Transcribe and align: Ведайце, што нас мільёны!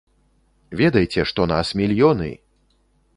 Ведайце, 0.79 1.25
што 1.31 1.47
нас 1.53 1.67
мільёны! 1.83 2.31